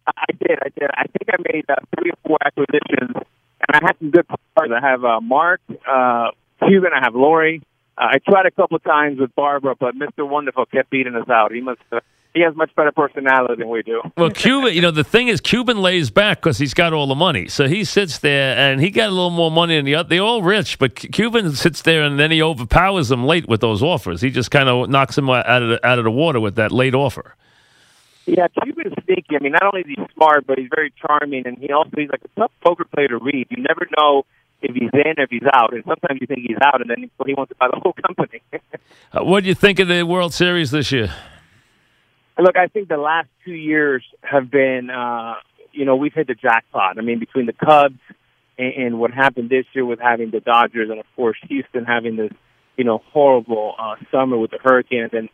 I 0.06 0.32
did. 0.32 0.58
I 0.60 0.68
did. 0.68 0.90
I 0.92 1.04
think 1.04 1.28
I 1.28 1.52
made 1.52 1.64
uh, 1.68 1.76
three 1.98 2.10
or 2.10 2.18
four 2.26 2.38
acquisitions, 2.44 3.14
and 3.14 3.74
I 3.74 3.80
had 3.80 3.96
some 3.98 4.10
good 4.10 4.26
partners. 4.56 4.80
I 4.82 4.86
have 4.86 5.04
uh, 5.04 5.20
Mark 5.20 5.60
uh, 5.88 6.30
Cuban. 6.66 6.90
I 6.92 7.00
have 7.04 7.14
Lori. 7.14 7.62
Uh, 7.96 8.06
I 8.12 8.18
tried 8.18 8.46
a 8.46 8.50
couple 8.50 8.76
of 8.76 8.82
times 8.82 9.20
with 9.20 9.34
Barbara, 9.34 9.76
but 9.78 9.94
Mr. 9.94 10.28
Wonderful 10.28 10.66
kept 10.66 10.90
beating 10.90 11.14
us 11.14 11.28
out. 11.28 11.52
He 11.52 11.60
must. 11.60 11.80
Uh, 11.92 12.00
he 12.32 12.42
has 12.42 12.54
much 12.54 12.74
better 12.74 12.92
personality 12.92 13.56
than 13.58 13.68
we 13.68 13.82
do. 13.82 14.00
well, 14.16 14.30
Cuban, 14.30 14.74
you 14.74 14.80
know, 14.80 14.90
the 14.90 15.04
thing 15.04 15.28
is, 15.28 15.40
Cuban 15.40 15.82
lays 15.82 16.10
back 16.10 16.38
because 16.38 16.58
he's 16.58 16.74
got 16.74 16.92
all 16.92 17.06
the 17.06 17.14
money. 17.14 17.48
So 17.48 17.66
he 17.66 17.84
sits 17.84 18.18
there 18.18 18.56
and 18.56 18.80
he 18.80 18.90
got 18.90 19.08
a 19.08 19.12
little 19.12 19.30
more 19.30 19.50
money 19.50 19.76
than 19.76 19.84
the 19.84 19.96
other. 19.96 20.08
They're 20.08 20.22
all 20.22 20.42
rich, 20.42 20.78
but 20.78 20.94
Cuban 20.94 21.52
sits 21.52 21.82
there 21.82 22.02
and 22.02 22.18
then 22.18 22.30
he 22.30 22.42
overpowers 22.42 23.08
them 23.08 23.24
late 23.24 23.48
with 23.48 23.60
those 23.60 23.82
offers. 23.82 24.20
He 24.20 24.30
just 24.30 24.50
kind 24.50 24.68
of 24.68 24.88
knocks 24.88 25.16
them 25.16 25.28
out 25.28 25.62
of 25.62 25.68
the, 25.68 25.86
out 25.86 25.98
of 25.98 26.04
the 26.04 26.10
water 26.10 26.40
with 26.40 26.54
that 26.56 26.72
late 26.72 26.94
offer. 26.94 27.34
Yeah, 28.26 28.46
Cuban 28.62 28.86
is 28.86 29.04
sneaky. 29.04 29.36
I 29.36 29.38
mean, 29.40 29.52
not 29.52 29.64
only 29.64 29.80
is 29.80 29.86
he 29.88 29.96
smart, 30.14 30.46
but 30.46 30.58
he's 30.58 30.68
very 30.72 30.92
charming, 31.00 31.46
and 31.46 31.58
he 31.58 31.72
also 31.72 31.90
he's 31.96 32.10
like 32.10 32.22
a 32.24 32.40
tough 32.40 32.52
poker 32.64 32.84
player 32.84 33.08
to 33.08 33.18
read. 33.18 33.48
You 33.50 33.64
never 33.64 33.88
know 33.98 34.24
if 34.62 34.74
he's 34.74 34.90
in 34.92 35.14
or 35.18 35.24
if 35.24 35.30
he's 35.30 35.42
out, 35.52 35.72
and 35.72 35.82
sometimes 35.84 36.20
you 36.20 36.26
think 36.28 36.42
he's 36.46 36.58
out, 36.62 36.80
and 36.80 36.90
then 36.90 37.10
he 37.26 37.34
wants 37.34 37.50
to 37.50 37.56
buy 37.56 37.68
the 37.72 37.80
whole 37.80 37.94
company. 38.06 38.42
uh, 39.12 39.24
what 39.24 39.42
do 39.42 39.48
you 39.48 39.54
think 39.54 39.80
of 39.80 39.88
the 39.88 40.04
World 40.04 40.32
Series 40.32 40.70
this 40.70 40.92
year? 40.92 41.12
Look, 42.40 42.56
I 42.56 42.68
think 42.68 42.88
the 42.88 42.96
last 42.96 43.28
two 43.44 43.52
years 43.52 44.02
have 44.22 44.50
been, 44.50 44.90
uh, 44.90 45.34
you 45.72 45.84
know, 45.84 45.96
we've 45.96 46.14
hit 46.14 46.26
the 46.26 46.34
jackpot. 46.34 46.98
I 46.98 47.02
mean, 47.02 47.18
between 47.18 47.46
the 47.46 47.52
Cubs 47.52 47.98
and, 48.58 48.72
and 48.74 49.00
what 49.00 49.12
happened 49.12 49.50
this 49.50 49.66
year 49.72 49.84
with 49.84 50.00
having 50.00 50.30
the 50.30 50.40
Dodgers, 50.40 50.90
and 50.90 50.98
of 50.98 51.06
course 51.16 51.36
Houston 51.48 51.84
having 51.84 52.16
this, 52.16 52.32
you 52.76 52.84
know, 52.84 52.98
horrible 53.12 53.74
uh, 53.78 53.96
summer 54.10 54.38
with 54.38 54.50
the 54.50 54.58
Hurricanes, 54.62 55.10
and 55.12 55.28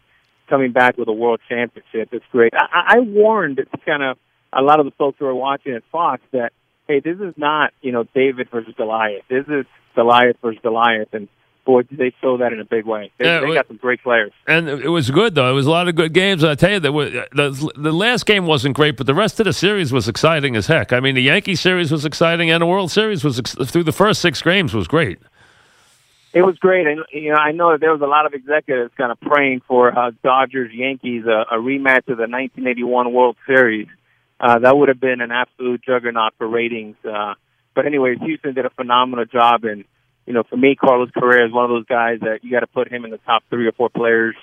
coming 0.49 0.73
back 0.73 0.97
with 0.97 1.09
a 1.09 1.13
World 1.13 1.41
Championship, 1.49 2.09
it's 2.13 2.25
great. 2.33 2.53
I, 2.55 2.97
I 2.97 3.01
warned 3.01 3.61
kind 3.85 4.03
of 4.03 4.19
a 4.53 4.63
lot 4.63 4.81
of 4.81 4.87
the 4.87 4.93
folks 4.93 5.19
who 5.19 5.27
are 5.27 5.35
watching 5.35 5.75
at 5.75 5.83
Fox 5.91 6.23
that, 6.33 6.53
hey, 6.89 7.01
this 7.01 7.19
is 7.19 7.35
not, 7.37 7.73
you 7.83 7.93
know, 7.93 8.05
David 8.15 8.49
versus 8.51 8.75
Goliath. 8.77 9.23
This 9.29 9.45
is 9.49 9.67
Goliath 9.95 10.37
versus 10.43 10.61
Goliath, 10.63 11.09
and 11.13 11.29
boy, 11.67 11.83
did 11.83 11.99
they 11.99 12.15
show 12.23 12.39
that 12.39 12.53
in 12.53 12.61
a 12.61 12.65
big 12.65 12.87
way. 12.87 13.11
They, 13.19 13.27
yeah, 13.27 13.41
they 13.41 13.53
got 13.53 13.67
some 13.67 13.77
great 13.77 14.03
players. 14.03 14.33
And 14.47 14.69
it 14.69 14.89
was 14.89 15.11
good, 15.11 15.35
though. 15.35 15.51
It 15.51 15.55
was 15.55 15.67
a 15.67 15.71
lot 15.71 15.89
of 15.89 15.97
good 15.97 16.15
games. 16.15 16.43
I 16.43 16.55
tell 16.55 16.71
you, 16.71 16.81
that 16.81 16.93
the, 17.33 17.73
the 17.77 17.93
last 17.93 18.25
game 18.25 18.47
wasn't 18.47 18.77
great, 18.77 18.97
but 18.97 19.07
the 19.07 19.15
rest 19.15 19.39
of 19.41 19.45
the 19.45 19.53
series 19.53 19.93
was 19.93 20.09
exciting 20.09 20.57
as 20.57 20.69
heck. 20.69 20.93
I 20.93 21.01
mean, 21.01 21.15
the 21.17 21.23
Yankee 21.23 21.57
series 21.57 21.93
was 21.93 22.07
exciting, 22.07 22.51
and 22.51 22.63
the 22.63 22.67
World 22.67 22.91
Series 22.91 23.25
was 23.25 23.39
ex- 23.39 23.55
through 23.55 23.85
the 23.85 23.93
first 23.93 24.23
six 24.23 24.41
games 24.41 24.73
was 24.73 24.89
great. 24.89 25.19
It 26.33 26.43
was 26.43 26.59
great, 26.59 26.87
and 26.87 27.01
you 27.13 27.31
know 27.31 27.37
I 27.37 27.53
know 27.53 27.73
that 27.73 27.81
there 27.81 27.93
was 27.93 28.03
a 28.03 28.07
lot 28.07 28.27
of 28.27 28.35
executives 28.35 28.93
kind 28.97 29.11
of 29.11 29.19
praying 29.21 29.63
for 29.67 29.99
uh, 29.99 30.11
Dodgers 30.23 30.71
Yankees 30.73 31.25
a, 31.25 31.47
a 31.51 31.59
rematch 31.59 32.09
of 32.09 32.19
the 32.19 32.29
1981 32.29 33.13
World 33.13 33.37
Series. 33.47 33.89
Uh, 34.39 34.59
that 34.59 34.77
would 34.77 34.89
have 34.89 35.01
been 35.01 35.23
an 35.23 35.33
absolute 35.33 35.83
juggernaut 35.83 36.35
for 36.37 36.47
ratings. 36.47 36.97
Uh, 37.05 37.35
but 37.75 37.87
anyways, 37.87 38.19
Houston 38.21 38.53
did 38.53 38.67
a 38.67 38.71
phenomenal 38.71 39.25
job, 39.25 39.65
and 39.65 39.85
you 40.27 40.33
know, 40.33 40.43
for 40.43 40.57
me, 40.57 40.75
Carlos 40.75 41.11
Correa 41.11 41.47
is 41.47 41.53
one 41.53 41.65
of 41.65 41.71
those 41.71 41.87
guys 41.87 42.21
that 42.21 42.41
you 42.43 42.51
got 42.51 42.61
to 42.61 42.67
put 42.67 42.93
him 42.93 43.05
in 43.05 43.11
the 43.11 43.19
top 43.19 43.45
three 43.49 43.67
or 43.67 43.73
four 43.73 43.89
players 43.89 44.35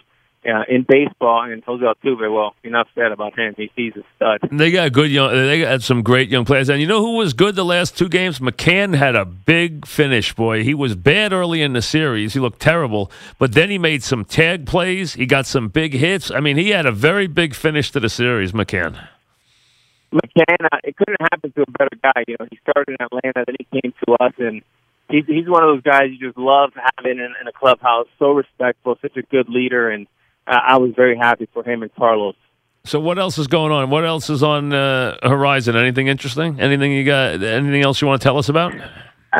uh, 0.45 0.63
in 0.67 0.85
baseball. 0.87 1.43
And 1.43 1.63
Jose 1.63 1.83
Altuve, 1.83 2.33
well, 2.33 2.55
you're 2.63 2.71
not 2.71 2.87
sad 2.95 3.11
about 3.11 3.37
him. 3.37 3.53
He, 3.57 3.69
he's 3.75 3.93
a 3.95 4.03
stud. 4.15 4.49
They 4.51 4.71
got 4.71 4.91
good 4.93 5.11
young. 5.11 5.31
They 5.31 5.61
got 5.61 5.81
some 5.81 6.01
great 6.01 6.29
young 6.29 6.45
players. 6.45 6.69
And 6.69 6.81
you 6.81 6.87
know 6.87 7.01
who 7.01 7.17
was 7.17 7.33
good 7.33 7.55
the 7.55 7.65
last 7.65 7.97
two 7.97 8.09
games? 8.09 8.39
McCann 8.39 8.95
had 8.95 9.15
a 9.15 9.25
big 9.25 9.85
finish. 9.85 10.33
Boy, 10.33 10.63
he 10.63 10.73
was 10.73 10.95
bad 10.95 11.33
early 11.33 11.61
in 11.61 11.73
the 11.73 11.81
series. 11.81 12.33
He 12.33 12.39
looked 12.39 12.61
terrible, 12.61 13.11
but 13.37 13.53
then 13.53 13.69
he 13.69 13.77
made 13.77 14.03
some 14.03 14.25
tag 14.25 14.65
plays. 14.65 15.13
He 15.13 15.25
got 15.25 15.45
some 15.45 15.67
big 15.67 15.93
hits. 15.93 16.31
I 16.31 16.39
mean, 16.39 16.57
he 16.57 16.69
had 16.69 16.85
a 16.85 16.91
very 16.91 17.27
big 17.27 17.55
finish 17.55 17.91
to 17.91 17.99
the 17.99 18.09
series. 18.09 18.51
McCann. 18.51 19.07
McCann, 20.13 20.65
uh, 20.71 20.77
it 20.83 20.95
couldn't 20.95 21.21
happen 21.21 21.51
to 21.53 21.63
a 21.63 21.71
better 21.71 21.97
guy. 22.03 22.23
You 22.27 22.35
know, 22.39 22.45
he 22.51 22.59
started 22.69 22.95
in 22.99 23.05
Atlanta, 23.05 23.45
then 23.47 23.55
he 23.57 23.81
came 23.81 23.93
to 24.05 24.13
us, 24.23 24.33
and 24.37 24.61
he's 25.13 25.25
he's 25.27 25.47
one 25.47 25.63
of 25.63 25.69
those 25.69 25.83
guys 25.83 26.09
you 26.09 26.27
just 26.27 26.37
love 26.37 26.71
having 26.75 27.19
in, 27.19 27.33
in 27.39 27.47
a 27.47 27.51
clubhouse. 27.51 28.07
So 28.19 28.31
respectful, 28.31 28.97
such 29.01 29.15
a 29.15 29.21
good 29.21 29.47
leader, 29.47 29.89
and 29.89 30.07
uh, 30.47 30.57
I 30.67 30.77
was 30.77 30.93
very 30.95 31.17
happy 31.17 31.47
for 31.53 31.63
him 31.63 31.83
and 31.83 31.93
Carlos. 31.95 32.35
So 32.85 32.99
what 32.99 33.17
else 33.17 33.37
is 33.37 33.47
going 33.47 33.71
on? 33.71 33.89
What 33.89 34.03
else 34.03 34.29
is 34.29 34.43
on 34.43 34.73
uh, 34.73 35.17
horizon? 35.23 35.77
Anything 35.77 36.07
interesting? 36.07 36.59
Anything 36.59 36.91
you 36.91 37.05
got? 37.05 37.41
Anything 37.41 37.81
else 37.81 38.01
you 38.01 38.07
want 38.07 38.21
to 38.21 38.25
tell 38.25 38.37
us 38.37 38.49
about? 38.49 38.73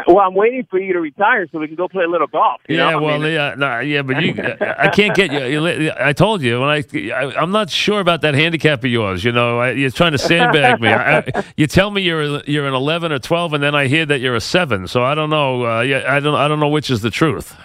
Well, 0.08 0.20
I'm 0.20 0.34
waiting 0.34 0.66
for 0.70 0.80
you 0.80 0.94
to 0.94 1.00
retire 1.00 1.48
so 1.52 1.60
we 1.60 1.68
can 1.68 1.76
go 1.76 1.88
play 1.88 2.04
a 2.04 2.08
little 2.08 2.28
golf. 2.28 2.62
yeah, 2.68 2.92
know? 2.92 3.02
well, 3.02 3.16
I 3.16 3.18
mean, 3.20 3.34
yeah, 3.34 3.56
nah, 3.56 3.80
yeah, 3.80 4.02
but 4.02 4.22
you, 4.22 4.34
I 4.62 4.90
can't 4.90 5.16
get 5.16 5.32
you. 5.32 5.92
I 6.00 6.14
told 6.14 6.42
you 6.42 6.60
when 6.60 6.70
I, 6.70 6.84
I 7.14 7.42
am 7.42 7.52
not 7.52 7.70
sure 7.70 8.00
about 8.00 8.22
that 8.22 8.34
handicap 8.34 8.80
of 8.84 8.90
yours. 8.90 9.24
You 9.24 9.32
know, 9.32 9.60
I, 9.60 9.72
you're 9.72 9.92
trying 9.92 10.14
to 10.14 10.18
sandbag 10.18 10.82
me. 10.82 10.90
I, 10.90 11.44
you 11.58 11.68
tell 11.68 11.92
me 11.92 12.02
you're 12.02 12.42
you're 12.46 12.68
an 12.68 12.74
11 12.74 13.12
or 13.12 13.20
12, 13.20 13.54
and 13.54 13.64
then 13.64 13.76
I 13.76 13.88
hear 13.88 14.06
that 14.06 14.20
you're 14.20 14.36
a 14.36 14.42
seven. 14.42 14.88
So 14.88 15.04
I 15.04 15.14
don't 15.14 15.30
know. 15.30 15.66
Uh, 15.66 15.82
yeah, 15.82 16.04
I 16.08 16.20
don't 16.20 16.36
I 16.36 16.48
don't 16.48 16.60
know 16.60 16.70
which 16.70 16.90
is 16.90 17.02
the 17.02 17.12
truth. 17.12 17.56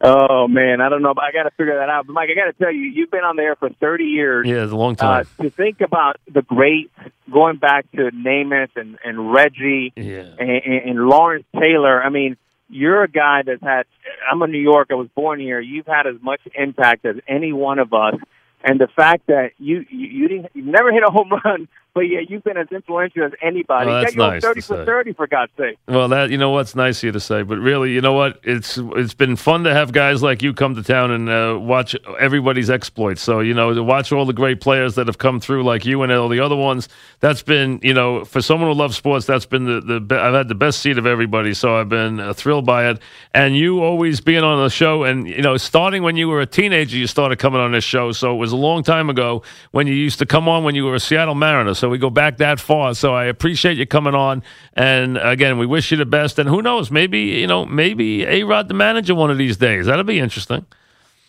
Oh 0.00 0.46
man, 0.46 0.82
I 0.82 0.90
don't 0.90 1.00
know, 1.00 1.14
I 1.16 1.32
got 1.32 1.44
to 1.44 1.50
figure 1.56 1.78
that 1.78 1.88
out. 1.88 2.06
But 2.06 2.12
Mike, 2.12 2.28
I 2.30 2.34
got 2.34 2.46
to 2.46 2.52
tell 2.52 2.72
you, 2.72 2.82
you've 2.82 3.10
been 3.10 3.24
on 3.24 3.36
the 3.36 3.42
air 3.42 3.56
for 3.56 3.70
30 3.70 4.04
years. 4.04 4.46
Yeah, 4.46 4.62
it's 4.62 4.72
a 4.72 4.76
long 4.76 4.94
time. 4.94 5.26
Uh, 5.38 5.44
to 5.44 5.50
think 5.50 5.80
about 5.80 6.16
the 6.32 6.42
great, 6.42 6.90
going 7.32 7.56
back 7.56 7.90
to 7.92 8.10
Namath 8.10 8.76
and 8.76 8.98
and 9.04 9.32
Reggie 9.32 9.92
yeah. 9.96 10.34
and, 10.38 10.50
and 10.50 11.08
Lawrence 11.08 11.46
Taylor. 11.58 12.02
I 12.02 12.10
mean, 12.10 12.36
you're 12.68 13.04
a 13.04 13.08
guy 13.08 13.42
that's 13.46 13.62
had. 13.62 13.86
I'm 14.30 14.42
a 14.42 14.46
New 14.46 14.60
York. 14.60 14.88
I 14.90 14.94
was 14.94 15.08
born 15.14 15.40
here. 15.40 15.60
You've 15.60 15.86
had 15.86 16.06
as 16.06 16.20
much 16.20 16.40
impact 16.54 17.06
as 17.06 17.16
any 17.26 17.52
one 17.52 17.78
of 17.78 17.94
us. 17.94 18.16
And 18.62 18.80
the 18.80 18.88
fact 18.88 19.28
that 19.28 19.52
you 19.58 19.86
you, 19.88 20.08
you 20.08 20.28
didn't 20.28 20.50
you 20.54 20.64
never 20.64 20.92
hit 20.92 21.02
a 21.06 21.10
home 21.10 21.30
run, 21.44 21.68
but 21.96 22.02
yeah, 22.02 22.20
you've 22.28 22.44
been 22.44 22.58
as 22.58 22.66
influential 22.70 23.24
as 23.24 23.32
anybody. 23.40 23.86
Well, 23.88 24.02
that's 24.02 24.14
you 24.14 24.18
nice 24.18 24.42
thirty 24.42 24.60
for 24.60 24.84
thirty 24.84 25.14
for 25.14 25.26
God's 25.26 25.50
sake. 25.56 25.78
Well, 25.88 26.08
that 26.08 26.28
you 26.28 26.36
know 26.36 26.50
what's 26.50 26.74
nice 26.74 26.98
of 26.98 27.04
you 27.04 27.12
to 27.12 27.20
say, 27.20 27.40
but 27.40 27.56
really, 27.56 27.90
you 27.94 28.02
know 28.02 28.12
what? 28.12 28.38
It's 28.42 28.76
it's 28.76 29.14
been 29.14 29.34
fun 29.34 29.64
to 29.64 29.72
have 29.72 29.92
guys 29.92 30.22
like 30.22 30.42
you 30.42 30.52
come 30.52 30.74
to 30.74 30.82
town 30.82 31.10
and 31.10 31.30
uh, 31.30 31.58
watch 31.58 31.96
everybody's 32.20 32.68
exploits. 32.68 33.22
So 33.22 33.40
you 33.40 33.54
know, 33.54 33.72
to 33.72 33.82
watch 33.82 34.12
all 34.12 34.26
the 34.26 34.34
great 34.34 34.60
players 34.60 34.94
that 34.96 35.06
have 35.06 35.16
come 35.16 35.40
through, 35.40 35.64
like 35.64 35.86
you 35.86 36.02
and 36.02 36.12
all 36.12 36.28
the 36.28 36.38
other 36.38 36.54
ones. 36.54 36.90
That's 37.20 37.40
been 37.40 37.80
you 37.82 37.94
know, 37.94 38.26
for 38.26 38.42
someone 38.42 38.68
who 38.68 38.76
loves 38.76 38.94
sports, 38.94 39.24
that's 39.24 39.46
been 39.46 39.64
the 39.64 39.80
the 39.80 39.98
be- 39.98 40.16
I've 40.16 40.34
had 40.34 40.48
the 40.48 40.54
best 40.54 40.80
seat 40.80 40.98
of 40.98 41.06
everybody. 41.06 41.54
So 41.54 41.76
I've 41.76 41.88
been 41.88 42.20
uh, 42.20 42.34
thrilled 42.34 42.66
by 42.66 42.90
it. 42.90 42.98
And 43.32 43.56
you 43.56 43.82
always 43.82 44.20
being 44.20 44.44
on 44.44 44.62
the 44.62 44.68
show, 44.68 45.04
and 45.04 45.26
you 45.26 45.40
know, 45.40 45.56
starting 45.56 46.02
when 46.02 46.16
you 46.16 46.28
were 46.28 46.42
a 46.42 46.46
teenager, 46.46 46.98
you 46.98 47.06
started 47.06 47.38
coming 47.38 47.62
on 47.62 47.72
this 47.72 47.84
show. 47.84 48.12
So 48.12 48.34
it 48.34 48.38
was 48.38 48.52
a 48.52 48.56
long 48.56 48.82
time 48.82 49.08
ago 49.08 49.42
when 49.70 49.86
you 49.86 49.94
used 49.94 50.18
to 50.18 50.26
come 50.26 50.46
on 50.46 50.62
when 50.62 50.74
you 50.74 50.84
were 50.84 50.94
a 50.94 51.00
Seattle 51.00 51.34
Mariner. 51.34 51.72
So 51.72 51.85
we 51.88 51.98
go 51.98 52.10
back 52.10 52.38
that 52.38 52.60
far. 52.60 52.94
So 52.94 53.14
I 53.14 53.24
appreciate 53.24 53.76
you 53.76 53.86
coming 53.86 54.14
on. 54.14 54.42
And 54.74 55.18
again, 55.18 55.58
we 55.58 55.66
wish 55.66 55.90
you 55.90 55.96
the 55.96 56.06
best. 56.06 56.38
And 56.38 56.48
who 56.48 56.62
knows, 56.62 56.90
maybe, 56.90 57.20
you 57.20 57.46
know, 57.46 57.64
maybe 57.66 58.24
A 58.24 58.42
Rod 58.44 58.68
the 58.68 58.74
manager 58.74 59.14
one 59.14 59.30
of 59.30 59.38
these 59.38 59.56
days. 59.56 59.86
That'll 59.86 60.04
be 60.04 60.18
interesting. 60.18 60.66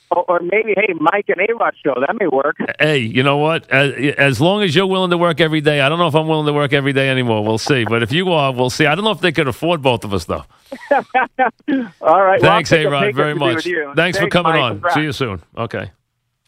Or 0.10 0.40
maybe, 0.40 0.74
hey, 0.78 0.94
Mike 1.02 1.26
and 1.28 1.50
A 1.50 1.54
Rod 1.56 1.74
show. 1.84 1.94
That 2.00 2.16
may 2.18 2.28
work. 2.28 2.56
Hey, 2.80 3.00
you 3.00 3.24
know 3.24 3.38
what? 3.38 3.70
As, 3.70 4.16
as, 4.18 4.40
long 4.40 4.64
as 4.64 4.74
you're 4.74 4.88
willing 4.88 5.10
to 5.10 5.18
work 5.18 5.42
every 5.42 5.60
day, 5.60 5.82
I 5.82 5.90
don't 5.90 6.00
know 6.00 6.08
if 6.08 6.16
I'm 6.16 6.30
willing 6.30 6.46
to 6.46 6.54
work 6.54 6.72
every 6.72 6.94
day 6.94 7.10
anymore. 7.10 7.44
We'll 7.44 7.58
see. 7.58 7.84
But 7.84 8.04
if 8.04 8.14
you 8.14 8.32
are, 8.32 8.54
we'll 8.54 8.70
see. 8.70 8.86
I 8.86 8.96
don't 8.96 9.04
know 9.04 9.12
if 9.12 9.20
they 9.20 9.34
could 9.34 9.50
afford 9.50 9.82
both 9.82 10.06
of 10.06 10.14
us, 10.14 10.24
though. 10.24 10.46
All 12.02 12.24
right. 12.24 12.40
Thanks, 12.40 12.72
well, 12.72 12.88
A 12.88 12.90
Rod, 12.90 13.16
very 13.16 13.36
much. 13.36 13.66
Thanks, 13.66 13.96
Thanks, 13.96 14.18
for 14.18 14.30
coming 14.30 14.54
Mike. 14.54 14.86
on. 14.86 14.92
See 14.94 15.02
you 15.02 15.12
soon. 15.12 15.42
Okay. 15.58 15.92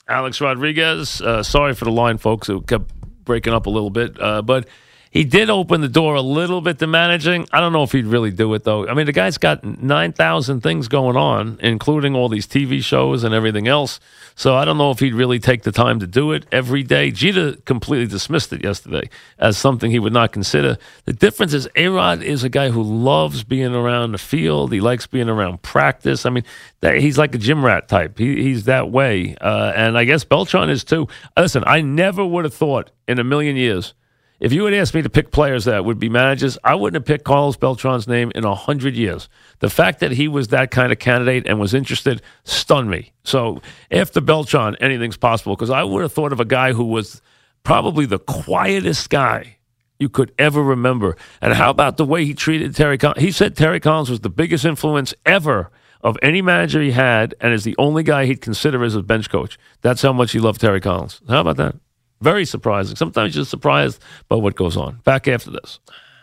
Alex 0.08 0.40
Rodriguez. 0.42 1.22
Uh, 1.22 1.44
sorry 1.44 1.74
for 1.74 1.86
the 1.86 1.92
line, 1.92 2.18
folks. 2.18 2.50
It 2.50 2.66
kept 2.66 2.92
breaking 3.30 3.54
up 3.54 3.68
a 3.68 3.70
little 3.70 3.92
bit, 3.92 4.20
uh, 4.20 4.42
but 4.42 4.68
he 5.12 5.24
did 5.24 5.50
open 5.50 5.82
the 5.82 5.90
door 5.90 6.16
a 6.16 6.22
little 6.22 6.62
bit 6.62 6.78
to 6.80 6.88
managing. 6.88 7.48
I 7.52 7.60
don't 7.60 7.74
know 7.74 7.82
if 7.82 7.92
he'd 7.92 8.06
really 8.06 8.30
do 8.30 8.54
it 8.54 8.64
though. 8.64 8.88
I 8.88 8.94
mean, 8.94 9.08
the 9.08 9.12
guy's 9.12 9.38
got 9.40 9.64
nine 9.64 10.14
thousand 10.14 10.62
things 10.62 10.88
going 10.88 11.18
on, 11.18 11.58
including 11.62 12.16
all 12.16 12.30
these 12.30 12.46
TV 12.46 12.84
shows 12.84 13.24
and 13.24 13.34
everything 13.34 13.68
else. 13.68 14.00
So 14.36 14.56
I 14.56 14.66
don't 14.66 14.78
know 14.78 14.92
if 14.92 15.00
he'd 15.00 15.16
really 15.16 15.40
take 15.40 15.64
the 15.64 15.72
time 15.72 16.00
to 16.00 16.08
do 16.08 16.32
it 16.32 16.46
every 16.52 16.84
day. 16.84 17.10
Jeter 17.10 17.54
completely 17.66 18.08
dismissed 18.08 18.54
it 18.54 18.64
yesterday 18.64 19.10
as 19.40 19.58
something 19.58 19.90
he 19.90 20.00
would 20.00 20.14
not 20.14 20.32
consider. 20.32 20.78
The 21.06 21.14
difference 21.14 21.54
is 21.54 21.68
Arod 21.76 22.22
is 22.22 22.44
a 22.44 22.50
guy 22.50 22.70
who 22.70 22.84
loves 22.84 23.44
being 23.44 23.74
around 23.74 24.12
the 24.12 24.20
field. 24.20 24.72
He 24.72 24.80
likes 24.80 25.08
being 25.08 25.28
around 25.28 25.64
practice. 25.64 26.26
I 26.26 26.30
mean, 26.30 26.44
he's 26.82 27.18
like 27.18 27.34
a 27.34 27.40
gym 27.40 27.66
rat 27.66 27.88
type. 27.88 28.20
He, 28.20 28.44
he's 28.44 28.66
that 28.66 28.92
way, 28.92 29.36
uh, 29.42 29.74
and 29.76 29.98
I 29.98 30.06
guess 30.06 30.24
Beltran 30.24 30.70
is 30.70 30.84
too. 30.84 31.08
Listen, 31.36 31.64
I 31.66 31.82
never 31.82 32.24
would 32.24 32.46
have 32.46 32.54
thought 32.54 32.92
in 33.08 33.18
a 33.18 33.24
million 33.24 33.56
years 33.56 33.96
if 34.40 34.54
you 34.54 34.66
had 34.66 34.74
asked 34.74 34.94
me 34.94 35.02
to 35.02 35.10
pick 35.10 35.32
players 35.32 35.66
that 35.66 35.84
would 35.84 36.00
be 36.00 36.10
managers, 36.10 36.58
I 36.64 36.76
wouldn't 36.76 37.02
have 37.02 37.06
picked 37.06 37.26
Carlos 37.26 37.58
Beltran's 37.58 38.08
name 38.08 38.32
in 38.36 38.46
a 38.46 38.56
hundred 38.56 38.96
years. 38.96 39.28
The 39.60 39.70
fact 39.70 40.00
that 40.00 40.12
he 40.12 40.28
was 40.28 40.50
that 40.50 40.72
kind 40.72 40.92
of 40.92 41.00
candidate 41.00 41.46
and 41.46 41.60
was 41.60 41.74
interested 41.74 42.22
stunned 42.46 42.90
me. 42.90 43.12
So 43.24 43.62
after 43.92 44.22
Beltran, 44.22 44.76
anything's 44.80 45.18
possible 45.18 45.56
because 45.56 45.70
I 45.70 45.84
would 45.84 46.02
have 46.02 46.14
thought 46.14 46.32
of 46.32 46.40
a 46.40 46.46
guy 46.46 46.74
who 46.74 46.86
was 46.86 47.22
probably 47.64 48.06
the 48.06 48.20
quietest 48.20 49.10
guy 49.10 49.58
you 50.00 50.08
could 50.08 50.34
ever 50.40 50.64
remember. 50.64 51.18
And 51.42 51.54
how 51.54 51.70
about 51.70 51.98
the 51.98 52.06
way 52.06 52.24
he 52.24 52.34
treated 52.34 52.76
Terry 52.76 52.98
Collins? 52.98 53.22
He 53.22 53.32
said 53.32 53.58
Terry 53.58 53.82
Collins 53.82 54.10
was 54.10 54.22
the 54.22 54.30
biggest 54.30 54.64
influence 54.64 55.14
ever 55.26 55.70
of 56.02 56.18
any 56.22 56.42
manager 56.42 56.82
he 56.82 56.92
had 56.92 57.36
and 57.42 57.54
is 57.54 57.66
the 57.66 57.76
only 57.78 58.04
guy 58.04 58.26
he'd 58.26 58.40
consider 58.40 58.84
as 58.86 58.96
a 58.96 59.04
bench 59.04 59.30
coach. 59.30 59.60
That's 59.82 60.02
how 60.02 60.14
much 60.14 60.32
he 60.32 60.40
loved 60.40 60.62
Terry 60.62 60.80
Collins. 60.80 61.22
How 61.28 61.42
about 61.42 61.58
that? 61.58 61.76
Very 62.22 62.46
surprising. 62.46 62.96
Sometimes 62.96 63.36
you're 63.36 63.46
surprised 63.46 64.02
by 64.28 64.36
what 64.36 64.56
goes 64.56 64.76
on. 64.76 65.00
Back 65.04 65.28
after 65.28 65.52
this. 65.52 65.80